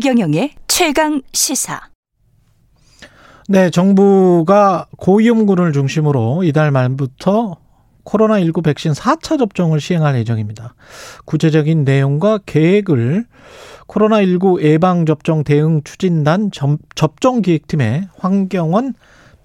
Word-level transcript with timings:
최경영의 0.00 0.52
최강 0.66 1.20
시사. 1.34 1.78
네, 3.50 3.68
정부가 3.68 4.86
고위험군을 4.96 5.72
중심으로 5.72 6.42
이달 6.44 6.70
말부터 6.70 7.58
코로나19 8.06 8.64
백신 8.64 8.92
4차 8.92 9.38
접종을 9.38 9.78
시행할 9.78 10.16
예정입니다. 10.16 10.74
구체적인 11.26 11.84
내용과 11.84 12.38
계획을 12.46 13.26
코로나19 13.88 14.62
예방접종 14.62 15.44
대응 15.44 15.82
추진단 15.84 16.50
접종기획팀의 16.94 18.08
황경원 18.16 18.94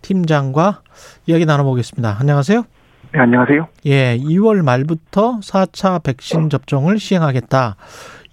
팀장과 0.04 0.84
이야기 1.28 1.46
나눠보겠습니다. 1.46 2.16
안녕하세요. 2.18 2.64
네, 3.12 3.20
안녕하세요. 3.20 3.68
예, 3.88 4.18
2월 4.18 4.64
말부터 4.64 5.42
4차 5.42 6.02
백신 6.02 6.50
접종을 6.50 6.98
시행하겠다. 6.98 7.76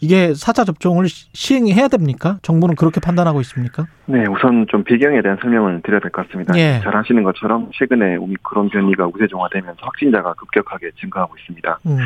이게 0.03 0.33
4차 0.33 0.67
접종을 0.67 1.07
시행해야 1.09 1.87
됩니까? 1.87 2.39
정부는 2.43 2.75
그렇게 2.75 3.01
판단하고 3.01 3.41
있습니까? 3.43 3.87
네, 4.07 4.27
우선 4.27 4.67
좀 4.69 4.83
배경에 4.83 5.23
대한 5.23 5.39
설명을 5.41 5.81
드려야 5.85 6.01
될 6.01 6.11
것 6.11 6.27
같습니다. 6.27 6.53
예. 6.59 6.81
잘 6.83 6.95
아시는 6.97 7.23
것처럼 7.23 7.71
최근에 7.73 8.17
오미크론 8.17 8.71
변이가 8.71 9.07
우세종화되면서 9.07 9.79
확진자가 9.81 10.35
급격하게 10.35 10.91
증가하고 11.01 11.37
있습니다. 11.39 11.79
음. 11.87 11.99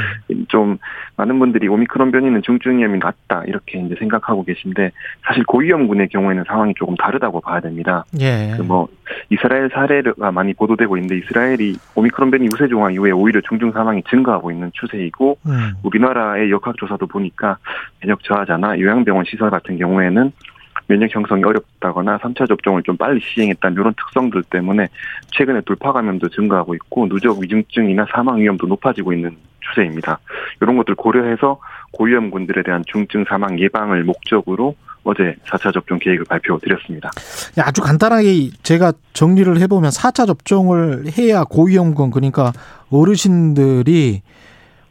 좀 0.49 0.77
많은 1.17 1.39
분들이 1.39 1.69
오미크론 1.69 2.13
변이는 2.13 2.43
중증 2.43 2.79
위험이 2.79 2.99
낮다 2.99 3.45
이렇게 3.47 3.81
이제 3.81 3.95
생각하고 3.99 4.45
계신데 4.45 4.93
사실 5.27 5.43
고위험군의 5.45 6.09
경우에는 6.11 6.45
상황이 6.47 6.75
조금 6.77 6.95
다르다고 6.97 7.41
봐야 7.41 7.61
됩니다. 7.61 8.05
예. 8.21 8.55
그뭐 8.59 8.89
이스라엘 9.31 9.71
사례가 9.73 10.33
많이 10.33 10.53
보도되고 10.53 10.99
있는데 10.99 11.17
이스라엘이 11.25 11.77
오미크론 11.95 12.31
변이 12.31 12.47
우세종화 12.53 12.91
이후에 12.91 13.11
오히려 13.13 13.41
중증 13.49 13.73
사망이 13.73 14.03
증가하고 14.11 14.51
있는 14.51 14.71
추세이고 14.75 15.39
음. 15.47 15.73
우리나라의 15.83 16.51
역학조사도 16.51 17.07
보니까 17.07 17.57
면역 18.01 18.23
저하자나 18.25 18.79
요양병원 18.79 19.25
시설 19.27 19.51
같은 19.51 19.79
경우에는 19.79 20.33
면역 20.89 21.15
형성이 21.15 21.43
어렵다거나 21.45 22.19
3차 22.19 22.47
접종을 22.49 22.83
좀 22.85 22.97
빨리 22.97 23.21
시행했다는 23.21 23.77
이런 23.81 23.95
특성들 23.95 24.45
때문에 24.45 24.89
최근에 25.33 25.63
돌파 25.65 25.93
감염도 25.93 26.29
증가하고 26.29 26.75
있고 26.75 27.09
누적 27.09 27.39
위중증이나 27.39 28.07
사망 28.13 28.39
위험도 28.39 28.67
높아지고 28.67 29.13
있는 29.13 29.37
추세입니다. 29.61 30.19
이런 30.61 30.77
것들 30.77 30.95
고려해서 30.95 31.59
고위험군들에 31.93 32.63
대한 32.63 32.85
중증 32.87 33.25
사망 33.29 33.59
예방을 33.59 34.05
목적으로 34.05 34.77
어제 35.03 35.37
4차 35.47 35.73
접종 35.73 35.99
계획을 35.99 36.25
발표드렸습니다. 36.29 37.11
아주 37.61 37.81
간단하게 37.81 38.51
제가 38.63 38.93
정리를 39.13 39.59
해보면 39.61 39.91
4차 39.91 40.27
접종을 40.27 41.05
해야 41.17 41.45
고위험군 41.45 42.11
그러니까 42.11 42.53
어르신들이 42.91 44.23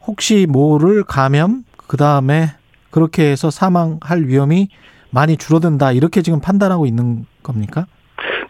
혹시 0.06 0.46
모를 0.48 1.04
감염 1.04 1.64
그 1.86 1.96
다음에 1.96 2.48
그렇게 2.90 3.30
해서 3.30 3.50
사망할 3.50 4.24
위험이 4.26 4.68
많이 5.10 5.36
줄어든다 5.36 5.92
이렇게 5.92 6.22
지금 6.22 6.40
판단하고 6.40 6.86
있는 6.86 7.24
겁니까? 7.42 7.86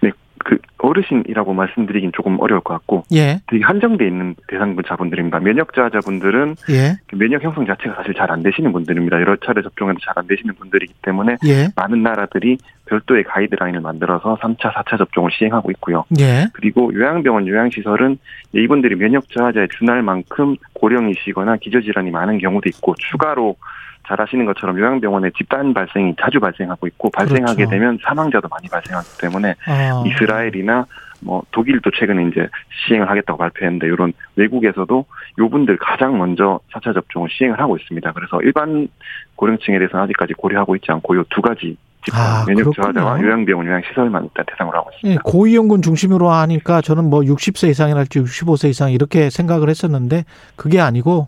네, 0.00 0.10
그 0.38 0.58
어르신이라고 0.78 1.52
말씀드리긴 1.52 2.12
조금 2.14 2.38
어려울 2.40 2.60
것 2.60 2.74
같고 2.74 3.04
예. 3.12 3.40
되게 3.48 3.64
한정돼 3.64 4.06
있는 4.06 4.36
대상자분들입니다. 4.48 5.40
면역 5.40 5.74
저하자분들은 5.74 6.54
예. 6.70 6.96
면역 7.16 7.42
형성 7.42 7.66
자체가 7.66 7.96
사실 7.96 8.14
잘 8.14 8.30
안 8.30 8.42
되시는 8.42 8.72
분들입니다. 8.72 9.20
여러 9.20 9.36
차례 9.44 9.62
접종해도 9.62 9.98
잘 10.04 10.14
안 10.16 10.26
되시는 10.26 10.54
분들이기 10.54 10.94
때문에 11.02 11.36
예. 11.46 11.68
많은 11.76 12.02
나라들이 12.02 12.58
별도의 12.86 13.24
가이드라인을 13.24 13.80
만들어서 13.80 14.38
3차, 14.40 14.72
4차 14.72 14.96
접종을 14.98 15.30
시행하고 15.36 15.70
있고요. 15.72 16.04
예. 16.20 16.46
그리고 16.52 16.92
요양병원, 16.94 17.48
요양시설은 17.48 18.18
이분들이 18.52 18.94
면역 18.94 19.28
저하자에 19.30 19.66
준할 19.78 20.02
만큼 20.02 20.56
고령이시거나 20.74 21.56
기저질환이 21.56 22.10
많은 22.10 22.38
경우도 22.38 22.68
있고 22.68 22.94
추가로 22.96 23.56
잘 24.06 24.20
아시는 24.20 24.44
것처럼 24.46 24.78
요양병원에 24.78 25.30
집단 25.36 25.74
발생이 25.74 26.14
자주 26.20 26.38
발생하고 26.40 26.86
있고 26.88 27.10
발생하게 27.10 27.54
그렇죠. 27.66 27.70
되면 27.70 27.98
사망자도 28.04 28.48
많이 28.48 28.68
발생하기 28.68 29.08
때문에 29.20 29.54
아. 29.66 30.04
이스라엘이나 30.06 30.86
뭐 31.20 31.42
독일도 31.50 31.90
최근에 31.98 32.28
이제 32.28 32.46
시행을 32.86 33.08
하겠다고 33.10 33.38
발표했는데 33.38 33.86
이런 33.86 34.12
외국에서도 34.36 35.04
요분들 35.38 35.78
가장 35.78 36.18
먼저 36.18 36.60
4차 36.74 36.94
접종을 36.94 37.28
시행을 37.32 37.58
하고 37.58 37.76
있습니다. 37.76 38.12
그래서 38.12 38.40
일반 38.42 38.88
고령층에 39.36 39.78
대해서는 39.78 40.04
아직까지 40.04 40.34
고려하고 40.34 40.76
있지 40.76 40.92
않고 40.92 41.16
요 41.16 41.24
두 41.30 41.42
가지 41.42 41.76
집단 42.04 42.22
아, 42.22 42.44
면역. 42.46 42.72
저하자와 42.76 43.20
요양병원, 43.20 43.66
요양시설만 43.66 44.24
일단 44.24 44.44
대상으로 44.46 44.78
하고 44.78 44.90
예, 44.92 44.96
있습니다. 44.98 45.22
고위험군 45.24 45.82
중심으로 45.82 46.30
하니까 46.30 46.80
저는 46.80 47.10
뭐 47.10 47.20
60세 47.22 47.68
이상이랄지 47.70 48.20
65세 48.20 48.68
이상 48.68 48.92
이렇게 48.92 49.28
생각을 49.30 49.68
했었는데 49.68 50.24
그게 50.54 50.80
아니고 50.80 51.26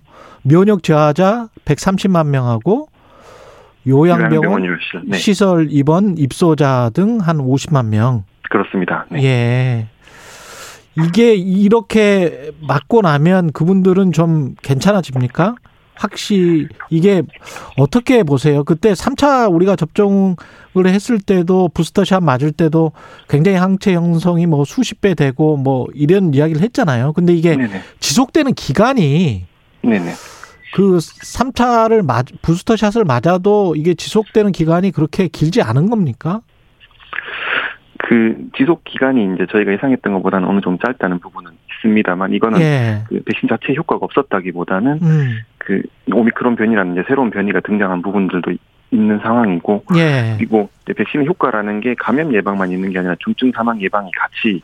면역 0.48 0.82
저하자 0.82 1.48
130만 1.64 2.26
명하고 2.28 2.88
요양병원. 3.86 4.62
네, 5.06 5.16
시설 5.18 5.68
입원 5.70 6.16
입소자 6.18 6.90
등 6.94 7.20
한 7.20 7.38
50만 7.38 7.86
명. 7.86 8.24
그렇습니다. 8.50 9.06
네. 9.10 9.24
예. 9.24 9.88
이게 10.96 11.34
이렇게 11.34 12.50
맞고 12.66 13.02
나면 13.02 13.52
그분들은 13.52 14.12
좀 14.12 14.54
괜찮아집니까? 14.62 15.54
확실히 15.94 16.68
이게 16.90 17.22
어떻게 17.76 18.22
보세요? 18.22 18.62
그때 18.64 18.92
3차 18.92 19.52
우리가 19.52 19.74
접종을 19.76 20.36
했을 20.86 21.18
때도 21.20 21.70
부스터샷 21.74 22.22
맞을 22.22 22.52
때도 22.52 22.92
굉장히 23.28 23.58
항체 23.58 23.94
형성이 23.94 24.46
뭐 24.46 24.64
수십 24.64 25.00
배 25.00 25.14
되고 25.14 25.56
뭐 25.56 25.86
이런 25.94 26.34
이야기를 26.34 26.62
했잖아요. 26.62 27.12
근데 27.14 27.34
이게 27.34 27.56
네네. 27.56 27.82
지속되는 28.00 28.54
기간이 28.54 29.44
네네. 29.82 30.12
그 30.74 30.98
3차를 30.98 32.04
맞 32.04 32.26
부스터샷을 32.42 33.04
맞아도 33.04 33.74
이게 33.76 33.94
지속되는 33.94 34.52
기간이 34.52 34.90
그렇게 34.90 35.28
길지 35.28 35.62
않은 35.62 35.88
겁니까? 35.90 36.40
그 37.98 38.48
지속 38.56 38.84
기간이 38.84 39.34
이제 39.34 39.46
저희가 39.50 39.72
예상했던 39.72 40.12
것보다는 40.14 40.48
어느 40.48 40.60
정도 40.60 40.78
짧다는 40.86 41.18
부분은 41.18 41.52
있습니다만 41.78 42.32
이거는 42.32 42.60
예. 42.60 43.04
그 43.08 43.22
백신 43.24 43.48
자체 43.48 43.74
효과가 43.74 44.04
없었다기보다는 44.06 44.98
음. 45.02 45.38
그 45.58 45.82
오미크론 46.12 46.56
변이라는 46.56 46.92
이제 46.92 47.04
새로운 47.06 47.30
변이가 47.30 47.60
등장한 47.60 48.02
부분들도 48.02 48.52
있는 48.90 49.18
상황이고 49.18 49.84
예. 49.96 50.36
그리고 50.38 50.70
백신의 50.86 51.26
효과라는 51.26 51.80
게 51.80 51.94
감염 51.98 52.32
예방만 52.32 52.70
있는 52.70 52.90
게 52.90 52.98
아니라 52.98 53.14
중증 53.18 53.52
사망 53.52 53.80
예방이 53.82 54.10
같이 54.12 54.62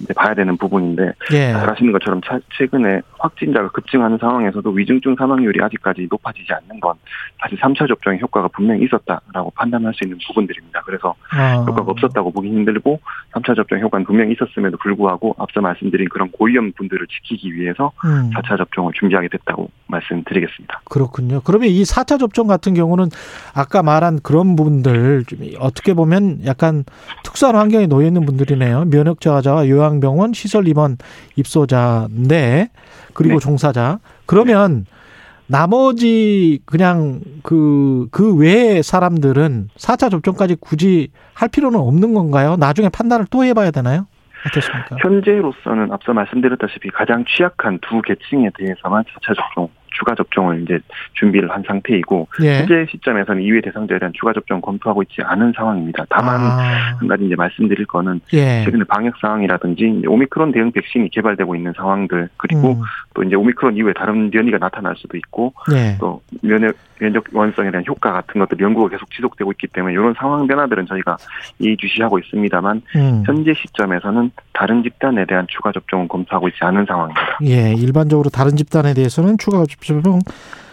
이제 0.00 0.12
봐야 0.14 0.34
되는 0.34 0.56
부분인데 0.56 1.12
예. 1.32 1.52
잘 1.52 1.70
아시는 1.70 1.92
것처럼 1.92 2.20
차- 2.22 2.38
최근에 2.58 3.00
확진자가 3.18 3.68
급증하는 3.70 4.18
상황에서도 4.18 4.68
위중증 4.70 5.16
사망률이 5.16 5.62
아직까지 5.62 6.06
높아지지 6.10 6.52
않는 6.52 6.80
건 6.80 6.94
사실 7.40 7.58
3차 7.58 7.88
접종의 7.88 8.20
효과가 8.20 8.48
분명히 8.48 8.84
있었다라고 8.84 9.50
판단할 9.54 9.94
수 9.94 10.04
있는 10.04 10.18
부분들입니다. 10.26 10.82
그래서 10.84 11.10
어. 11.10 11.64
효과가 11.66 11.90
없었다고 11.92 12.32
보기 12.32 12.48
힘들고 12.48 13.00
3차 13.34 13.56
접종 13.56 13.80
효과는 13.80 14.04
분명히 14.04 14.32
있었음에도 14.34 14.76
불구하고 14.78 15.34
앞서 15.38 15.60
말씀드린 15.60 16.08
그런 16.10 16.30
고위험 16.30 16.72
분들을 16.72 17.06
지키기 17.06 17.54
위해서 17.54 17.92
음. 18.04 18.30
4차 18.34 18.58
접종을 18.58 18.92
준비하게 18.94 19.28
됐다고 19.28 19.70
말씀드리겠습니다. 19.86 20.80
그렇군요. 20.84 21.40
그러면 21.44 21.68
이 21.68 21.82
4차 21.82 22.18
접종 22.18 22.46
같은 22.46 22.74
경우는 22.74 23.06
아까 23.54 23.82
말한 23.82 24.20
그런 24.22 24.56
분들 24.56 25.24
좀 25.26 25.38
어떻게 25.58 25.94
보면 25.94 26.40
약간 26.44 26.84
특수한 27.24 27.56
환경에 27.56 27.86
놓여 27.86 28.06
있는 28.06 28.26
분들이네요. 28.26 28.84
면역 28.90 29.20
저하자와 29.20 29.68
요양 29.68 29.85
병원 30.00 30.32
시설 30.32 30.68
입원 30.68 30.96
입소자인데 31.36 32.70
그리고 33.14 33.34
네. 33.34 33.38
종사자. 33.40 33.98
그러면 34.26 34.86
나머지 35.46 36.60
그냥 36.66 37.20
그, 37.42 38.08
그 38.10 38.36
외의 38.36 38.82
사람들은 38.82 39.68
4차 39.76 40.10
접종까지 40.10 40.56
굳이 40.60 41.08
할 41.34 41.48
필요는 41.48 41.78
없는 41.78 42.14
건가요? 42.14 42.56
나중에 42.56 42.88
판단을 42.88 43.26
또 43.30 43.44
해봐야 43.44 43.70
되나요? 43.70 44.06
어떻습니까? 44.46 44.96
현재로서는 45.00 45.92
앞서 45.92 46.12
말씀드렸다시피 46.12 46.90
가장 46.90 47.24
취약한 47.26 47.78
두 47.80 48.02
계층에 48.02 48.50
대해서만 48.56 49.04
4차 49.04 49.34
접종, 49.36 49.68
추가 49.96 50.14
접종을 50.14 50.62
이제 50.62 50.78
준비를 51.14 51.50
한 51.50 51.62
상태이고 51.66 52.28
예. 52.42 52.58
현재 52.58 52.86
시점에서는 52.90 53.42
이외 53.42 53.60
대상자에 53.60 53.98
대한 53.98 54.12
추가 54.14 54.32
접종 54.32 54.60
검토하고 54.60 55.02
있지 55.02 55.22
않은 55.22 55.52
상황입니다. 55.56 56.04
다만 56.10 56.40
아, 56.40 56.96
한 56.98 57.08
가지 57.08 57.24
이제 57.24 57.34
말씀드릴 57.34 57.86
거는 57.86 58.20
예. 58.34 58.62
최근에 58.64 58.84
방역 58.88 59.16
상황이라든지 59.18 60.02
오미크론 60.06 60.52
대응 60.52 60.70
백신이 60.72 61.10
개발되고 61.10 61.56
있는 61.56 61.72
상황들 61.76 62.28
그리고 62.36 62.72
음, 62.72 62.82
또 63.14 63.22
이제 63.22 63.34
오미크론 63.34 63.76
이후에 63.76 63.92
다른 63.94 64.30
변이가 64.30 64.58
나타날 64.58 64.94
수도 64.96 65.16
있고 65.16 65.54
예. 65.72 65.96
또 65.98 66.20
면역 66.42 66.76
면역 66.98 67.24
원성에 67.32 67.70
대한 67.70 67.84
효과 67.86 68.12
같은 68.12 68.40
것들 68.40 68.60
연구가 68.60 68.88
계속 68.88 69.10
지속되고 69.10 69.52
있기 69.52 69.68
때문에 69.68 69.92
이런 69.92 70.14
상황 70.14 70.46
변화들은 70.46 70.86
저희가 70.86 71.16
예의주시하고 71.60 72.18
있습니다만 72.18 72.82
음. 72.96 73.22
현재 73.26 73.54
시점에서는 73.54 74.30
다른 74.52 74.82
집단에 74.82 75.26
대한 75.26 75.46
추가 75.48 75.72
접종은 75.72 76.08
검토하고 76.08 76.48
있지 76.48 76.58
않은 76.62 76.86
상황입니다. 76.86 77.38
예, 77.44 77.74
일반적으로 77.74 78.30
다른 78.30 78.56
집단에 78.56 78.94
대해서는 78.94 79.38
추가 79.38 79.64
접종 79.66 80.20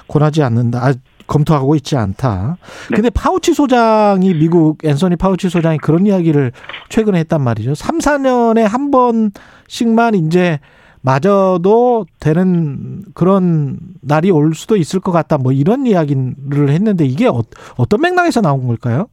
권하지 0.07 0.43
않는다. 0.43 0.79
아, 0.85 0.93
검토하고 1.27 1.75
있지 1.75 1.95
않다. 1.95 2.57
네. 2.89 2.95
근데 2.95 3.09
파우치 3.09 3.53
소장이 3.53 4.33
미국 4.33 4.83
앤서니 4.83 5.15
파우치 5.15 5.49
소장이 5.49 5.77
그런 5.77 6.05
이야기를 6.05 6.51
최근에 6.89 7.19
했단 7.19 7.41
말이죠. 7.41 7.75
3, 7.75 7.99
4년에 7.99 8.61
한 8.61 8.91
번씩만 8.91 10.15
이제 10.15 10.59
맞아도 11.03 12.05
되는 12.19 13.01
그런 13.13 13.77
날이 14.01 14.31
올 14.31 14.53
수도 14.55 14.77
있을 14.77 14.99
것 14.99 15.11
같다. 15.11 15.37
뭐 15.37 15.51
이런 15.51 15.85
이야기를 15.85 16.69
했는데 16.69 17.05
이게 17.05 17.27
어, 17.27 17.41
어떤 17.77 18.01
맥락에서 18.01 18.41
나온 18.41 18.67
걸까요? 18.67 19.07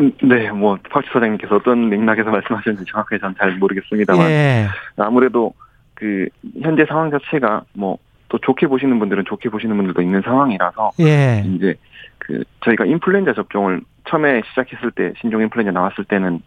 음, 0.00 0.12
네, 0.22 0.50
뭐 0.50 0.76
파우치 0.90 1.08
소장님께서 1.12 1.56
어떤 1.56 1.88
맥락에서 1.88 2.30
말씀하셨는지 2.32 2.90
정확하게 2.90 3.20
저는 3.20 3.34
잘 3.38 3.56
모르겠습니다만 3.56 4.30
예. 4.30 4.66
아무래도 4.96 5.54
그 5.94 6.28
현재 6.60 6.84
상황 6.86 7.10
자체가 7.10 7.62
뭐 7.74 7.98
또 8.32 8.38
좋게 8.38 8.66
보시는 8.66 8.98
분들은 8.98 9.24
좋게 9.26 9.50
보시는 9.50 9.76
분들도 9.76 10.00
있는 10.00 10.22
상황이라서 10.22 10.92
예. 11.00 11.44
이제 11.46 11.74
그 12.16 12.42
저희가 12.64 12.86
인플루엔자 12.86 13.34
접종을 13.34 13.82
처음에 14.08 14.40
시작했을 14.48 14.90
때 14.90 15.12
신종 15.20 15.42
인플루엔자 15.42 15.70
나왔을 15.70 16.04
때는 16.04 16.40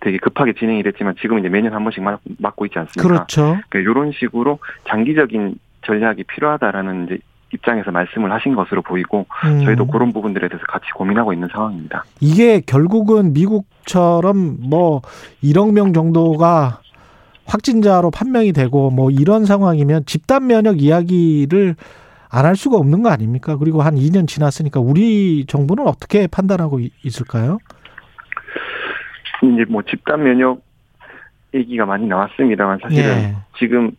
되게 0.00 0.18
급하게 0.18 0.52
진행이 0.54 0.82
됐지만 0.82 1.14
지금 1.20 1.38
이제 1.38 1.48
매년 1.48 1.72
한 1.74 1.82
번씩 1.82 2.02
맞, 2.02 2.20
맞고 2.38 2.66
있지 2.66 2.78
않습니까? 2.78 3.02
그렇죠. 3.02 3.58
그러니까 3.68 3.78
이런 3.90 4.12
식으로 4.12 4.58
장기적인 4.88 5.56
전략이 5.86 6.24
필요하다라는 6.24 7.06
이제 7.06 7.18
입장에서 7.52 7.90
말씀을 7.90 8.30
하신 8.30 8.54
것으로 8.54 8.82
보이고 8.82 9.26
음. 9.44 9.64
저희도 9.64 9.86
그런 9.86 10.12
부분들에 10.12 10.48
대해서 10.48 10.64
같이 10.66 10.84
고민하고 10.94 11.32
있는 11.32 11.48
상황입니다. 11.50 12.04
이게 12.20 12.60
결국은 12.60 13.32
미국처럼 13.32 14.58
뭐 14.68 15.00
1억 15.42 15.72
명 15.72 15.92
정도가 15.94 16.80
확진자로 17.46 18.10
판명이 18.10 18.52
되고 18.52 18.90
뭐 18.90 19.10
이런 19.10 19.46
상황이면 19.46 20.04
집단 20.06 20.46
면역 20.46 20.82
이야기를 20.82 21.74
안 22.30 22.44
할 22.44 22.56
수가 22.56 22.76
없는 22.76 23.02
거 23.02 23.08
아닙니까? 23.08 23.56
그리고 23.56 23.80
한 23.80 23.94
2년 23.94 24.28
지났으니까 24.28 24.80
우리 24.80 25.46
정부는 25.46 25.86
어떻게 25.88 26.26
판단하고 26.26 26.78
이- 26.80 26.90
있을까요? 27.02 27.56
이제 29.42 29.64
뭐 29.68 29.82
집단 29.82 30.22
면역 30.22 30.62
얘기가 31.54 31.86
많이 31.86 32.06
나왔습니다만 32.06 32.78
사실은 32.82 33.08
예. 33.08 33.36
지금 33.58 33.92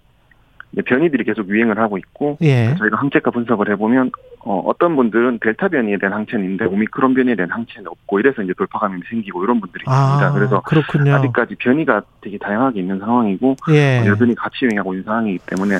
변이들이 0.86 1.24
계속 1.24 1.50
유행을 1.50 1.80
하고 1.80 1.98
있고 1.98 2.38
예. 2.42 2.76
저희가 2.78 2.98
항체가 2.98 3.32
분석을 3.32 3.72
해보면 3.72 4.12
어, 4.42 4.60
어떤 4.66 4.96
분들은 4.96 5.40
델타 5.42 5.70
변이에 5.70 5.98
대한 5.98 6.14
항체는 6.14 6.46
있는데 6.46 6.66
오미크론 6.66 7.14
변이에 7.16 7.36
대한 7.36 7.50
항체는 7.50 7.88
없고 7.88 8.20
이래서 8.20 8.42
이제 8.44 8.54
돌파 8.56 8.80
감염이 8.80 9.02
생기고 9.10 9.44
이런 9.44 9.60
분들이 9.60 9.82
있습니다. 9.82 10.28
아, 10.28 10.32
그래서 10.32 10.62
그렇군요. 10.62 11.16
아직까지 11.16 11.56
변이가 11.56 12.04
되게 12.22 12.38
다양하게 12.38 12.82
있는 12.82 13.00
상황이고 13.00 13.56
예. 13.72 14.04
여전히 14.06 14.36
같이 14.36 14.66
유행하고 14.66 14.94
있는 14.94 15.04
상황이기 15.06 15.40
때문에 15.48 15.78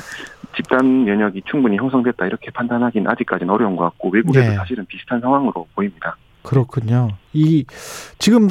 집단 0.56 1.04
면역이 1.04 1.42
충분히 1.46 1.76
형성됐다 1.76 2.26
이렇게 2.26 2.50
판단하기는 2.50 3.08
아직까지는 3.08 3.52
어려운 3.54 3.76
것 3.76 3.84
같고 3.84 4.10
외국에도 4.10 4.48
네. 4.48 4.56
사실은 4.56 4.84
비슷한 4.86 5.20
상황으로 5.20 5.68
보입니다. 5.74 6.16
그렇군요. 6.42 7.10
이 7.32 7.64
지금 8.18 8.48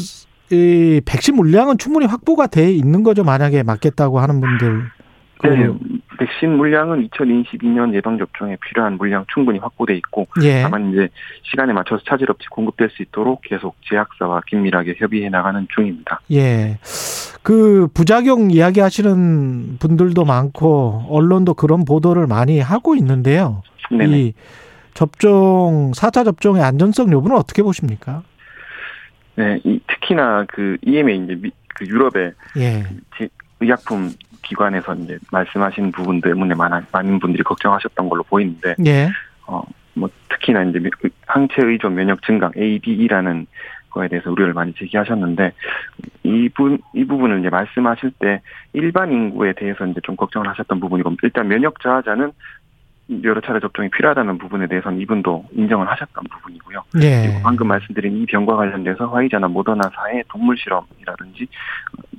이 0.51 1.01
백신 1.05 1.35
물량은 1.35 1.77
충분히 1.77 2.05
확보가 2.05 2.47
돼 2.47 2.71
있는 2.71 3.03
거죠. 3.03 3.23
만약에 3.23 3.63
맞겠다고 3.63 4.19
하는 4.19 4.41
분들. 4.41 4.83
네, 5.41 5.67
그, 5.67 5.79
백신 6.17 6.57
물량은 6.57 7.07
2022년 7.09 7.93
예방 7.93 8.17
접종에 8.17 8.57
필요한 8.57 8.97
물량 8.97 9.25
충분히 9.33 9.57
확보돼 9.59 9.95
있고 9.95 10.27
예. 10.43 10.63
다만 10.63 10.91
이제 10.91 11.07
시간에 11.43 11.71
맞춰서 11.71 12.03
차질 12.03 12.29
없이 12.29 12.47
공급될 12.49 12.89
수 12.89 13.01
있도록 13.03 13.41
계속 13.43 13.75
제약사와 13.89 14.41
긴밀하게 14.47 14.95
협의해 14.97 15.29
나가는 15.29 15.65
중입니다. 15.73 16.19
예. 16.33 16.77
그 17.41 17.87
부작용 17.93 18.51
이야기 18.51 18.81
하시는 18.81 19.77
분들도 19.79 20.25
많고 20.25 21.05
언론도 21.09 21.53
그런 21.53 21.85
보도를 21.85 22.27
많이 22.27 22.59
하고 22.59 22.95
있는데요. 22.95 23.63
네네. 23.89 24.19
이 24.19 24.33
접종 24.93 25.91
4차 25.95 26.25
접종의 26.25 26.61
안전성 26.61 27.11
여부는 27.13 27.37
어떻게 27.37 27.63
보십니까? 27.63 28.23
네, 29.39 29.57
이, 29.63 29.79
특히나 29.87 30.45
그 30.49 30.75
EMA 30.81 31.15
이제 31.23 31.35
미- 31.35 31.51
그 31.75 31.85
유럽의 31.85 32.33
예. 32.57 32.83
제- 33.17 33.29
의약품 33.61 34.09
기관에서 34.43 34.93
이제 34.95 35.17
말씀하신 35.31 35.93
부분 35.93 36.19
때문에 36.19 36.55
많은 36.55 36.81
많은 36.91 37.19
분들이 37.19 37.41
걱정하셨던 37.43 38.09
걸로 38.09 38.21
보이는데 38.23 38.75
예. 38.85 39.09
어 39.47 39.63
뭐 39.95 40.09
특히나 40.29 40.63
이제 40.63 40.79
미- 40.79 40.89
항체 41.25 41.55
의존 41.61 41.95
면역 41.95 42.21
증강 42.23 42.51
ADE라는 42.55 43.47
거에 43.89 44.07
대해서 44.07 44.31
우려를 44.31 44.53
많이 44.53 44.73
제기하셨는데 44.75 45.51
이분 46.23 46.79
이 46.93 47.03
부분을 47.05 47.39
이제 47.39 47.49
말씀하실 47.49 48.11
때 48.19 48.41
일반 48.73 49.11
인구에 49.11 49.53
대해서 49.53 49.85
이제 49.87 49.99
좀 50.03 50.15
걱정을 50.15 50.47
하셨던 50.49 50.79
부분이고 50.79 51.15
일단 51.23 51.47
면역 51.47 51.79
저하자는 51.81 52.31
여러 53.23 53.41
차례 53.41 53.59
접종이 53.59 53.89
필요하다는 53.89 54.37
부분에 54.37 54.67
대해서는 54.67 54.99
이분도 54.99 55.45
인정을 55.53 55.89
하셨던 55.89 56.23
부분이고요. 56.31 56.83
예. 57.01 57.23
그리고 57.25 57.39
방금 57.41 57.67
말씀드린 57.67 58.17
이 58.17 58.25
병과 58.25 58.55
관련돼서 58.55 59.07
화이자나 59.07 59.47
모더나사의 59.47 60.25
동물 60.29 60.55
실험이라든지 60.57 61.47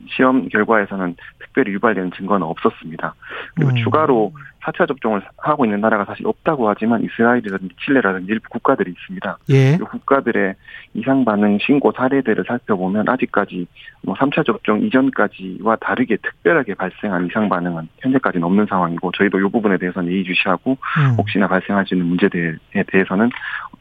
시험 0.09 0.49
결과에서는 0.49 1.17
특별히 1.39 1.73
유발되는 1.73 2.11
증거는 2.17 2.45
없었습니다. 2.47 3.15
그리고 3.55 3.71
음. 3.71 3.77
추가로 3.77 4.33
4차 4.62 4.87
접종을 4.87 5.23
하고 5.39 5.65
있는 5.65 5.81
나라가 5.81 6.05
사실 6.05 6.27
없다고 6.27 6.69
하지만 6.69 7.03
이스라엘이라든지 7.05 7.75
칠레라든지 7.85 8.33
일부 8.33 8.49
국가들이 8.51 8.91
있습니다. 8.93 9.39
예. 9.51 9.75
이 9.75 9.79
국가들의 9.79 10.55
이상 10.95 11.25
반응 11.25 11.59
신고 11.61 11.93
사례들을 11.93 12.45
살펴보면 12.47 13.09
아직까지 13.09 13.67
뭐 14.03 14.15
3차 14.17 14.45
접종 14.45 14.83
이전까지와 14.83 15.77
다르게 15.81 16.17
특별하게 16.17 16.75
발생한 16.75 17.27
이상 17.27 17.49
반응은 17.49 17.89
현재까지는 17.99 18.45
없는 18.45 18.67
상황이고 18.69 19.12
저희도 19.12 19.39
이 19.39 19.43
부분에 19.51 19.79
대해서는 19.79 20.12
예의주시하고 20.12 20.73
음. 20.73 21.15
혹시나 21.17 21.49
발생할 21.49 21.87
수 21.87 21.95
있는 21.95 22.06
문제들에 22.09 22.85
대해서는 22.89 23.31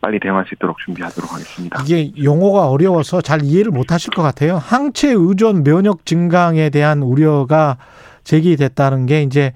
빨리 0.02 0.20
대응할 0.20 0.46
수 0.46 0.56
있도록 0.56 0.78
준비하도록 0.80 1.32
하겠습니다. 1.32 1.82
이게 1.84 2.12
용어가 2.24 2.70
어려워서 2.70 3.22
잘 3.22 3.42
이해를 3.44 3.72
못 3.72 3.92
하실 3.92 4.14
것 4.14 4.22
같아요. 4.22 4.56
항체 4.58 5.12
의존 5.12 5.64
면역 5.64 6.06
증강에 6.06 6.70
대한 6.70 7.02
우려가 7.02 7.78
제기됐다는 8.24 9.08
게 9.08 9.24
이제 9.24 9.54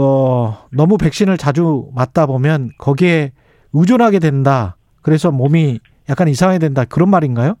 어 0.00 0.68
너무 0.70 0.96
백신을 0.96 1.36
자주 1.38 1.90
맞다 1.94 2.26
보면 2.26 2.70
거기에 2.78 3.32
의존하게 3.72 4.20
된다. 4.20 4.76
그래서 5.02 5.32
몸이 5.32 5.80
약간 6.08 6.28
이상하게 6.28 6.60
된다. 6.60 6.84
그런 6.84 7.10
말인가요? 7.10 7.54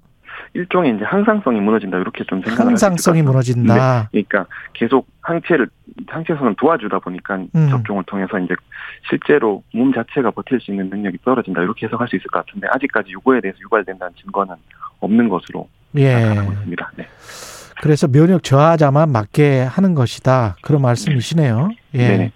일종의 0.54 0.94
이제 0.94 1.04
항상성이 1.04 1.60
무너진다 1.60 1.98
이렇게 1.98 2.24
좀 2.24 2.40
생각을 2.42 2.70
항상성이. 2.70 3.22
무너진다. 3.22 4.08
네, 4.12 4.22
그러니까 4.22 4.46
계속 4.72 5.08
항체를 5.20 5.68
항체선을 6.06 6.54
도와주다 6.58 7.00
보니까 7.00 7.36
음. 7.54 7.68
접종을 7.70 8.04
통해서 8.06 8.38
이제 8.38 8.54
실제로 9.10 9.62
몸 9.74 9.92
자체가 9.92 10.30
버틸 10.30 10.60
수 10.60 10.70
있는 10.70 10.88
능력이 10.90 11.18
떨어진다 11.24 11.62
이렇게 11.62 11.86
해석할 11.86 12.08
수 12.08 12.16
있을 12.16 12.28
것 12.28 12.46
같은데 12.46 12.68
아직까지 12.70 13.10
이거에 13.10 13.40
대해서 13.40 13.58
유발된다는 13.60 14.14
증거는 14.22 14.54
없는 15.00 15.28
것으로 15.28 15.68
예. 15.96 16.14
나타나고 16.14 16.52
있습니다. 16.52 16.92
네. 16.96 17.06
그래서 17.80 18.08
면역 18.08 18.42
저하자만 18.42 19.10
맞게 19.10 19.60
하는 19.62 19.94
것이다. 19.94 20.56
그런 20.62 20.82
말씀이시네요. 20.82 21.70
예. 21.94 21.98
네네. 21.98 22.32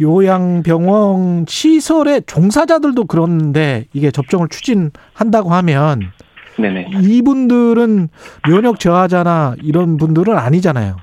요양병원 0.00 1.44
시설의 1.46 2.22
종사자들도 2.26 3.04
그런데 3.04 3.84
이게 3.92 4.10
접종을 4.10 4.48
추진한다고 4.48 5.50
하면 5.50 6.12
네네. 6.58 6.90
이분들은 7.02 8.08
면역 8.48 8.80
저하자나 8.80 9.56
이런 9.62 9.96
분들은 9.98 10.36
아니잖아요. 10.36 10.96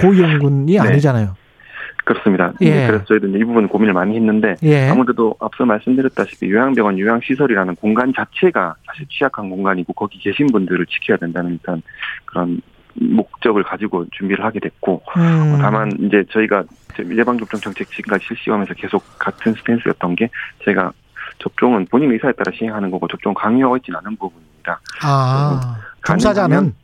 고위험군이 0.00 0.72
네. 0.72 0.78
아니잖아요. 0.78 1.34
그렇습니다. 2.04 2.54
예. 2.62 2.70
네, 2.70 2.86
그래서 2.86 3.04
저희도 3.04 3.26
이 3.36 3.44
부분 3.44 3.68
고민을 3.68 3.92
많이 3.92 4.16
했는데 4.16 4.54
예. 4.62 4.88
아무래도 4.88 5.34
앞서 5.40 5.66
말씀드렸다시피 5.66 6.50
요양병원 6.50 6.98
요양시설이라는 6.98 7.74
공간 7.76 8.14
자체가 8.16 8.76
사실 8.86 9.06
취약한 9.10 9.50
공간이고 9.50 9.92
거기 9.92 10.18
계신 10.18 10.46
분들을 10.46 10.86
지켜야 10.86 11.18
된다는 11.18 11.52
일단 11.52 11.82
그런 12.24 12.62
목적을 13.00 13.62
가지고 13.62 14.06
준비를 14.12 14.44
하게 14.44 14.60
됐고 14.60 15.02
음. 15.16 15.58
다만 15.60 15.90
이제 16.00 16.24
저희가 16.30 16.64
예방접종 16.98 17.60
정책 17.60 17.88
지금까지 17.90 18.26
실시하면서 18.26 18.74
계속 18.74 19.02
같은 19.18 19.52
스탠스였던 19.54 20.16
게 20.16 20.28
제가 20.64 20.92
접종은 21.38 21.86
본인 21.90 22.12
의사에 22.12 22.32
따라 22.32 22.50
시행하는 22.56 22.90
거고 22.90 23.06
접종 23.08 23.34
강요하고 23.34 23.76
있지는 23.78 24.00
않은 24.00 24.16
부분입니다. 24.16 24.80
아, 25.02 25.76
가능하면 26.00 26.74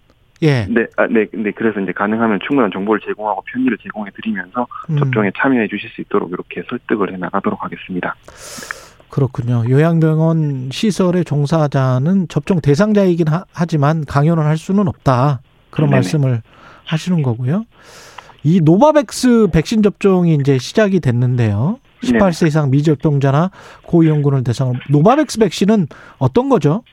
예. 0.43 0.67
네, 0.69 0.87
아, 0.97 1.07
네, 1.07 1.27
네, 1.33 1.51
그래서 1.53 1.81
이제 1.81 1.93
가능하면 1.93 2.39
충분한 2.47 2.71
정보를 2.73 3.01
제공하고 3.05 3.43
편의를 3.47 3.79
제공해 3.79 4.11
드리면서 4.15 4.67
음, 4.91 4.99
접종에 4.99 5.31
참여해 5.39 5.69
주실 5.69 5.91
수 5.91 6.01
있도록 6.03 6.31
이렇게 6.31 6.63
설득을 6.69 7.13
해 7.13 7.17
나가도록 7.17 7.63
하겠습니다. 7.63 8.15
그렇군요. 9.09 9.65
요양병원 9.69 10.71
시설의 10.73 11.25
종사자는 11.25 12.29
접종 12.29 12.61
대상자이긴 12.61 13.29
하, 13.29 13.45
하지만 13.53 14.05
강요는 14.05 14.43
할 14.45 14.57
수는 14.59 14.89
없다. 14.89 15.41
그런 15.75 15.91
네네. 15.91 15.97
말씀을 15.97 16.43
하시는 16.85 17.23
거고요. 17.23 17.65
이 18.45 18.61
노바백스 18.61 19.49
백신 19.53 19.83
접종이 19.83 20.35
이제 20.35 20.59
시작이 20.59 21.01
됐는데요. 21.01 21.79
18세 22.05 22.47
이상 22.47 22.71
미접종자나 22.71 23.51
고위험군을 23.85 24.45
대상으로 24.45 24.79
노바백스 24.91 25.41
백신은 25.41 25.89
어떤 26.19 26.49
거죠? 26.49 26.85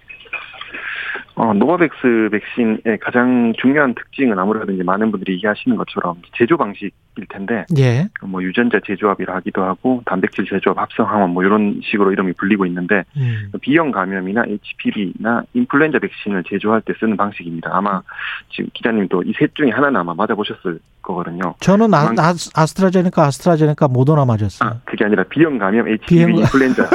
어, 1.36 1.54
노바백스 1.54 2.30
백신의 2.32 3.00
가장 3.02 3.54
중요한 3.62 3.94
특징은 3.94 4.40
아무래도 4.40 4.72
이제 4.72 4.84
많은 4.84 5.12
분들이 5.12 5.34
얘기하시는 5.34 5.78
것처럼 5.78 6.22
제조 6.38 6.58
방식 6.58 6.92
일 7.18 7.26
텐데, 7.28 7.66
예. 7.78 8.08
뭐 8.24 8.42
유전자 8.42 8.80
재조합이라 8.88 9.36
하기도 9.36 9.64
하고 9.64 10.02
단백질 10.06 10.46
재조합 10.46 10.78
합성항원 10.80 11.32
뭐 11.32 11.44
이런 11.44 11.82
식으로 11.84 12.12
이름이 12.14 12.32
불리고 12.34 12.66
있는데 12.68 13.04
음. 13.18 13.52
B형 13.62 13.92
간염이나 13.92 14.44
HPV나 14.48 15.44
인플루엔자 15.54 16.00
백신을 16.00 16.44
제조할 16.48 16.82
때 16.82 16.94
쓰는 17.00 17.18
방식입니다. 17.18 17.70
아마 17.74 18.02
지금 18.50 18.70
기자님도 18.74 19.24
이 19.24 19.34
셋 19.38 19.54
중에 19.56 19.72
하나는 19.72 20.00
아마 20.00 20.14
맞아보셨을 20.14 20.80
거거든요. 21.02 21.56
저는 21.60 21.94
아, 21.94 22.14
아, 22.18 22.34
아스트라제네카, 22.56 23.24
아스트라제네카 23.26 23.88
모더나 23.90 24.24
맞았어요. 24.24 24.70
아, 24.70 24.80
그게 24.86 25.04
아니라 25.04 25.24
B형 25.24 25.58
감염, 25.58 25.88
HPV, 25.90 26.26
B형- 26.28 26.38
인플루엔자. 26.40 26.90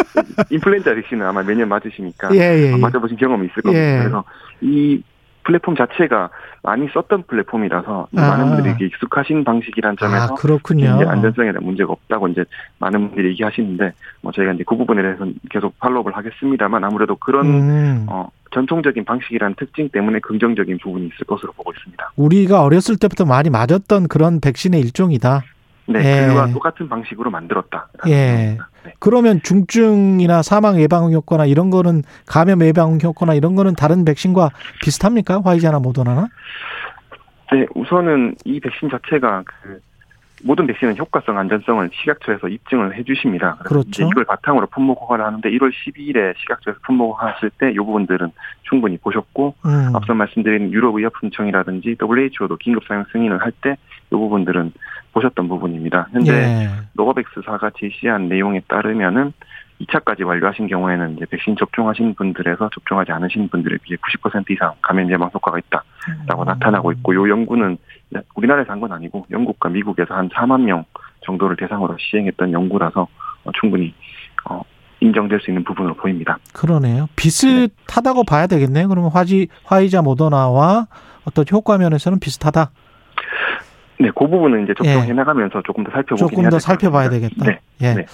인플루엔자 0.51 0.95
백신은 0.95 1.27
아마 1.27 1.43
매년 1.43 1.69
맞으시니까 1.69 2.31
예, 2.37 2.39
예, 2.41 2.73
예. 2.73 2.77
맞아보신 2.77 3.17
경험이 3.19 3.49
있을 3.49 3.63
겁니다. 3.63 3.85
예. 3.85 3.99
그래서 3.99 4.25
이 4.63 5.03
플랫폼 5.47 5.77
자체가 5.77 6.29
많이 6.63 6.89
썼던 6.93 7.25
플랫폼이라서 7.29 8.09
아. 8.17 8.21
많은 8.21 8.57
분들이 8.57 8.87
익숙하신 8.87 9.45
방식이란 9.45 9.97
점에서 9.97 10.25
아, 10.25 10.35
그렇군요. 10.35 10.97
이제 10.97 11.05
안전성에 11.05 11.53
대한 11.53 11.65
문제가 11.65 11.93
없다고 11.93 12.29
이제 12.29 12.45
많은 12.79 13.09
분들이 13.09 13.31
얘기하시는데 13.31 13.93
뭐 14.23 14.33
저희가 14.33 14.53
이제 14.55 14.65
그 14.67 14.77
부분에 14.77 15.03
대해서는 15.03 15.35
계속 15.49 15.79
팔로우를 15.79 16.17
하겠습니다만 16.17 16.83
아무래도 16.83 17.15
그런 17.17 17.47
음. 17.47 18.07
어, 18.09 18.29
전통적인 18.53 19.05
방식이라는 19.05 19.55
특징 19.57 19.89
때문에 19.89 20.19
긍정적인 20.19 20.79
부분이 20.83 21.07
있을 21.07 21.27
것으로 21.27 21.53
보고 21.53 21.73
있습니다. 21.73 22.13
우리가 22.17 22.63
어렸을 22.63 22.97
때부터 22.97 23.25
많이 23.25 23.49
맞았던 23.49 24.09
그런 24.09 24.41
백신의 24.41 24.81
일종이다. 24.81 25.43
네, 25.89 26.25
예. 26.25 26.27
그와 26.27 26.49
똑같은 26.49 26.89
방식으로 26.89 27.31
만들었다. 27.31 27.89
예. 28.09 28.59
네. 28.97 29.01
그러면 29.01 29.41
중증이나 29.43 30.43
사망 30.43 30.81
예방 30.81 31.13
효과나 31.13 31.45
이런 31.47 31.71
거는 31.71 32.03
감염 32.27 32.63
예방 32.63 32.99
효과나 33.03 33.35
이런 33.35 33.55
거는 33.55 33.75
다른 33.75 34.05
백신과 34.05 34.51
비슷합니까? 34.83 35.43
화이자나 35.45 35.79
모더나나? 35.81 36.29
네, 37.53 37.67
우선은 37.75 38.35
이 38.45 38.59
백신 38.61 38.91
자체가 38.91 39.45
그 39.47 39.81
모든 40.43 40.67
백신은 40.67 40.99
효과성, 40.99 41.39
안전성을 41.39 41.89
식약처에서 41.95 42.49
입증을 42.49 42.95
해주십니다. 42.97 43.57
그렇죠. 43.65 44.07
이걸 44.07 44.25
바탕으로 44.25 44.67
품목 44.67 45.01
허가를 45.03 45.25
하는데 45.25 45.49
1월 45.51 45.71
12일에 45.73 46.35
식약처에서 46.39 46.81
품목 46.85 47.13
허가하실 47.15 47.51
때 47.59 47.71
이 47.71 47.77
부분들은 47.77 48.31
충분히 48.69 48.99
보셨고 48.99 49.55
음. 49.65 49.93
앞서 49.95 50.13
말씀드린 50.15 50.73
유럽의약품청이라든지 50.73 51.97
WHO도 52.03 52.57
긴급 52.57 52.85
사용 52.87 53.05
승인을 53.13 53.41
할 53.41 53.53
때 53.63 53.77
이 54.11 54.15
부분들은 54.15 54.73
보셨던 55.17 55.49
부분입니다. 55.49 56.09
현재 56.13 56.33
예. 56.33 56.69
노바백스사가 56.93 57.71
제시한 57.81 58.29
내용에 58.29 58.61
따르면은 58.69 59.33
2차까지 59.81 60.27
완료하신 60.27 60.69
경우에는 60.69 61.17
이제 61.17 61.25
백신 61.31 61.57
접종하신 61.57 62.15
분들에서 62.15 62.69
접종하지 62.75 63.13
않으신 63.13 63.49
분들에 63.49 63.79
비해 63.83 63.97
90% 63.97 64.51
이상 64.51 64.73
감염 64.83 65.11
예방 65.11 65.31
효과가 65.33 65.59
있다라고 65.59 66.43
음. 66.43 66.45
나타나고 66.45 66.93
있고 66.93 67.13
이 67.15 67.31
연구는 67.31 67.79
우리나라에서 68.35 68.73
한 68.73 68.81
건 68.81 68.93
아니고 68.93 69.27
영국과 69.31 69.71
미국에서 69.71 70.15
한 70.15 70.29
4만 70.29 70.63
명 70.63 70.85
정도를 71.25 71.57
대상으로 71.57 71.97
시행했던 71.99 72.53
연구라서 72.53 73.09
어, 73.45 73.51
충분히 73.59 73.95
어, 74.51 74.61
인정될 75.01 75.41
수 75.41 75.51
있는 75.51 75.65
부분으로 75.65 75.95
보입니다. 75.95 76.39
그러네요. 76.53 77.07
비슷하다고 77.17 78.25
봐야 78.25 78.47
되겠네요. 78.47 78.89
그러면 78.89 79.11
화지 79.11 79.49
화이자 79.65 80.03
모더나와 80.03 80.87
어떤 81.25 81.45
효과 81.51 81.79
면에서는 81.79 82.21
비슷하다. 82.21 82.71
네, 83.99 84.11
그 84.15 84.27
부분은 84.27 84.65
이제 84.65 84.75
접종해 84.77 85.09
예. 85.09 85.13
나가면서 85.13 85.63
조금 85.63 85.85
더 85.85 85.91
살펴보긴 85.91 86.37
조금 86.37 86.51
더 86.51 86.59
살펴봐야. 86.59 87.09
되겠다. 87.09 87.47
네. 87.47 87.61
예. 87.81 87.95
네. 87.95 88.07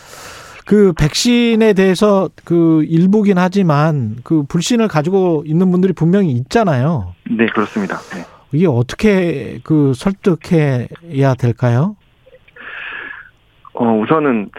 그 0.64 0.92
백신에 0.92 1.72
대해서 1.72 2.28
그 2.44 2.84
일부긴 2.84 3.38
하지만 3.38 4.16
그 4.22 4.44
불신을 4.44 4.88
가지고 4.88 5.42
있는 5.46 5.70
분들이 5.70 5.92
분명히 5.92 6.30
있잖아요. 6.32 7.14
네, 7.28 7.46
그렇습니다. 7.46 7.96
네. 8.14 8.24
이게 8.52 8.66
어떻게 8.66 9.58
그 9.64 9.92
설득해야 9.94 11.34
될까요? 11.34 11.96
어, 13.74 13.84
우선은 13.98 14.50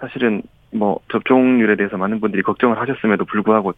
사실은 0.00 0.42
뭐 0.72 0.98
접종률에 1.12 1.76
대해서 1.76 1.96
많은 1.96 2.20
분들이 2.20 2.42
걱정을 2.42 2.80
하셨음에도 2.80 3.24
불구하고 3.26 3.74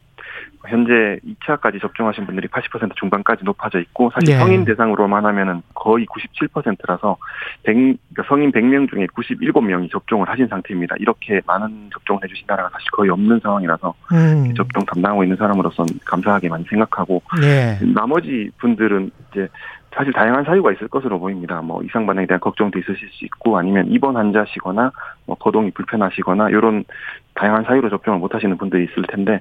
현재 0.69 1.19
2차까지 1.25 1.81
접종하신 1.81 2.27
분들이 2.27 2.49
80% 2.49 2.95
중반까지 2.97 3.45
높아져 3.45 3.81
있고 3.81 4.11
사실 4.15 4.35
예. 4.35 4.39
성인 4.39 4.65
대상으로만 4.65 5.25
하면은 5.27 5.63
거의 5.75 6.07
97%라서 6.07 7.17
100, 7.65 7.75
그러니까 7.75 8.23
성인 8.29 8.53
100명 8.53 8.91
중에 8.91 9.07
97명이 9.07 9.91
접종을 9.91 10.29
하신 10.29 10.49
상태입니다. 10.49 10.97
이렇게 10.99 11.41
많은 11.47 11.91
접종을 11.93 12.23
해주신 12.25 12.45
나라가 12.47 12.69
사실 12.71 12.91
거의 12.93 13.11
없는 13.11 13.41
상황이라서 13.41 13.95
음. 14.13 14.55
접종 14.55 14.85
담당하고 14.85 15.23
있는 15.23 15.37
사람으로서는 15.37 16.01
감사하게 16.05 16.49
많이 16.49 16.65
생각하고 16.65 17.23
예. 17.43 17.79
나머지 17.95 18.51
분들은 18.59 19.11
이제 19.33 19.49
사실 19.97 20.13
다양한 20.13 20.45
사유가 20.45 20.73
있을 20.73 20.89
것으로 20.89 21.19
보입니다. 21.19 21.63
뭐 21.63 21.83
이상 21.83 22.05
반응에 22.05 22.27
대한 22.27 22.39
걱정도 22.39 22.79
있으실 22.79 23.09
수 23.11 23.25
있고 23.25 23.57
아니면 23.57 23.87
입원 23.89 24.17
환자시거나 24.17 24.93
뭐 25.25 25.37
거동이 25.37 25.71
불편하시거나 25.71 26.51
이런 26.51 26.85
다양한 27.35 27.65
사유로 27.65 27.89
접종을 27.89 28.19
못 28.19 28.35
하시는 28.35 28.57
분들이 28.59 28.85
있을 28.85 29.05
텐데 29.09 29.41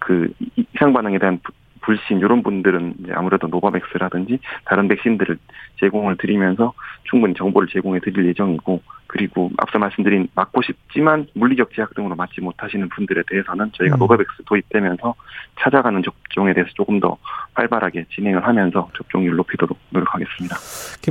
그 0.00 0.32
이- 0.56 0.64
이상 0.74 0.92
반응에 0.92 1.18
대한 1.18 1.38
부- 1.42 1.52
불신 1.82 2.18
이런 2.18 2.42
분들은 2.42 2.94
이제 3.02 3.12
아무래도 3.14 3.46
노바백스라든지 3.48 4.38
다른 4.66 4.86
백신들을 4.86 5.38
제공을 5.80 6.18
드리면서 6.18 6.74
충분히 7.04 7.32
정보를 7.34 7.68
제공해 7.72 8.00
드릴 8.00 8.26
예정이고 8.26 8.82
그리고 9.06 9.50
앞서 9.56 9.78
말씀드린 9.78 10.28
맞고 10.34 10.60
싶지만 10.62 11.26
물리적 11.34 11.70
제약 11.74 11.94
등으로 11.94 12.14
맞지 12.14 12.42
못하시는 12.42 12.86
분들에 12.90 13.22
대해서는 13.28 13.70
저희가 13.72 13.96
음. 13.96 13.98
노바백스 13.98 14.44
도입되면서 14.44 15.14
찾아가는 15.58 16.00
접종에 16.02 16.52
대해서 16.52 16.70
조금 16.74 17.00
더 17.00 17.16
활발하게 17.54 18.04
진행을 18.14 18.46
하면서 18.46 18.88
접종률 18.96 19.34
높이도록 19.36 19.78
노력하겠습니다. 19.88 20.56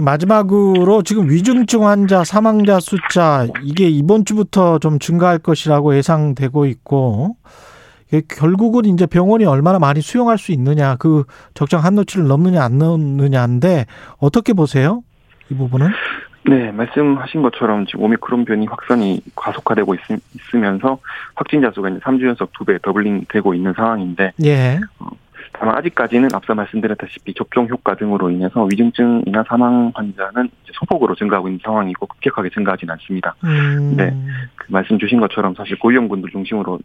마지막으로 0.01 1.01
지금 1.01 1.29
위중증 1.29 1.85
환자 1.87 2.23
사망자 2.23 2.79
숫자 2.79 3.47
이게 3.63 3.87
이번 3.89 4.23
주부터 4.23 4.77
좀 4.79 4.99
증가할 4.99 5.39
것이라고 5.39 5.95
예상되고 5.95 6.67
있고 6.67 7.35
결국은 8.27 8.85
이제 8.85 9.05
병원이 9.05 9.45
얼마나 9.45 9.79
많이 9.79 10.01
수용할 10.01 10.37
수 10.37 10.51
있느냐 10.51 10.95
그 10.95 11.25
적정 11.53 11.83
한도치를 11.83 12.27
넘느냐 12.27 12.63
안 12.63 12.77
넘느냐인데 12.77 13.85
어떻게 14.17 14.53
보세요? 14.53 15.03
이 15.49 15.55
부분은? 15.55 15.89
네, 16.45 16.71
말씀하신 16.71 17.41
것처럼 17.43 17.85
지금 17.85 18.05
오미크론 18.05 18.45
변이 18.45 18.65
확산이 18.65 19.21
가속화되고 19.35 19.93
있, 19.93 19.99
으면서 20.55 20.99
확진자 21.35 21.69
수가 21.71 21.89
이제 21.89 21.99
3주 21.99 22.25
연속 22.27 22.51
두 22.53 22.65
배 22.65 22.79
더블링 22.81 23.25
되고 23.29 23.53
있는 23.53 23.73
상황인데 23.73 24.31
예. 24.45 24.79
다만 25.53 25.75
아직까지는 25.77 26.29
앞서 26.33 26.55
말씀드렸다시피 26.55 27.33
접종 27.33 27.67
효과 27.67 27.95
등으로 27.95 28.29
인해서 28.31 28.63
위중증이나 28.63 29.43
사망 29.47 29.91
환자는 29.93 30.49
소폭으로 30.73 31.15
증가하고 31.15 31.49
있는 31.49 31.59
상황이고 31.63 32.05
급격하게 32.07 32.49
증가하지는 32.51 32.91
않습니다. 32.93 33.35
음. 33.43 33.95
네. 33.97 34.15
그 34.55 34.71
말씀 34.71 34.97
주신 34.97 35.19
것처럼 35.19 35.53
사실 35.55 35.77
고위험군들 35.77 36.29
중심으로 36.31 36.79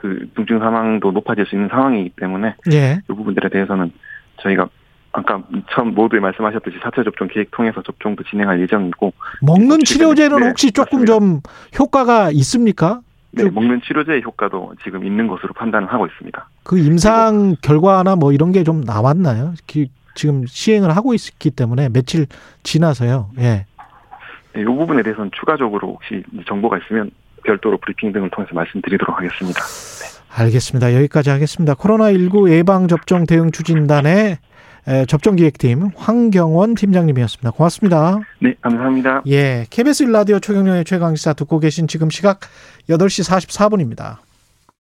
그 0.00 0.28
중증 0.36 0.60
사망도 0.60 1.10
높아질 1.10 1.44
수 1.46 1.56
있는 1.56 1.68
상황이기 1.68 2.10
때문에 2.20 2.54
예. 2.72 3.00
이 3.02 3.06
부분들에 3.12 3.48
대해서는 3.48 3.90
저희가 4.40 4.68
아까 5.10 5.42
처음 5.74 5.92
모두에 5.94 6.20
말씀하셨듯이 6.20 6.78
4차 6.78 7.02
접종 7.04 7.26
계획 7.26 7.50
통해서 7.50 7.82
접종도 7.82 8.22
진행할 8.30 8.60
예정이고 8.60 9.12
먹는 9.42 9.78
치료제는 9.84 10.38
네, 10.38 10.46
혹시 10.48 10.70
조금 10.70 11.00
맞습니다. 11.00 11.12
좀 11.12 11.40
효과가 11.80 12.30
있습니까? 12.32 13.00
네, 13.32 13.42
좀- 13.42 13.54
먹는 13.54 13.80
치료제의 13.82 14.22
효과도 14.22 14.72
지금 14.84 15.04
있는 15.04 15.26
것으로 15.26 15.52
판단을 15.54 15.92
하고 15.92 16.06
있습니다. 16.06 16.48
그 16.62 16.78
임상 16.78 17.56
결과나 17.62 18.14
뭐 18.14 18.32
이런 18.32 18.52
게 18.52 18.62
좀 18.62 18.82
나왔나요? 18.82 19.54
기- 19.66 19.90
지금 20.14 20.44
시행을 20.46 20.94
하고 20.96 21.12
있기 21.14 21.50
때문에 21.50 21.88
며칠 21.88 22.26
지나서요. 22.62 23.30
예. 23.38 23.66
네, 24.54 24.60
이 24.60 24.64
부분에 24.64 25.02
대해서는 25.02 25.30
추가적으로 25.32 25.88
혹시 25.94 26.22
정보가 26.46 26.78
있으면 26.78 27.10
별도로 27.48 27.78
브리핑 27.78 28.12
등을 28.12 28.28
통해서 28.30 28.54
말씀드리도록 28.54 29.16
하겠습니다. 29.16 29.60
알겠습니다. 30.36 30.94
여기까지 30.94 31.30
하겠습니다. 31.30 31.74
코로나19 31.74 32.50
예방접종 32.50 33.24
대응 33.26 33.50
추진단의 33.50 34.38
에, 34.86 35.04
접종 35.06 35.36
기획팀 35.36 35.90
황경원 35.96 36.74
팀장님이었습니다. 36.74 37.50
고맙습니다. 37.50 38.20
네, 38.40 38.54
감사합니다. 38.60 39.22
예. 39.26 39.66
KBS 39.68 40.04
1라디오 40.06 40.40
최경련의 40.40 40.84
최강시사 40.84 41.32
듣고 41.34 41.58
계신 41.58 41.88
지금 41.88 42.10
시각 42.10 42.40
8시 42.88 43.28
44분입니다. 43.28 44.18